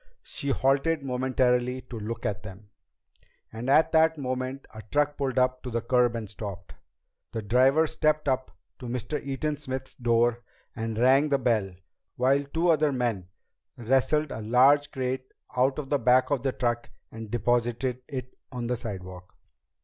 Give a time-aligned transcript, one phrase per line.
[0.23, 2.71] She halted momentarily to look at them,
[3.53, 6.73] and at that moment a truck pulled up to the curb and stopped.
[7.33, 9.23] The driver stepped up to Mr.
[9.23, 10.41] Eaton Smith's door
[10.75, 11.75] and rang the bell
[12.15, 13.27] while two other men
[13.77, 18.65] wrestled a large crate out of the back of the truck and deposited it on
[18.65, 19.35] the sidewalk.